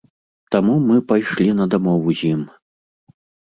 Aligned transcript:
Таму 0.55 0.77
мы 0.85 0.97
пайшлі 1.11 1.47
на 1.61 1.69
дамову 1.75 2.17
з 2.23 2.33
ім. 2.33 2.41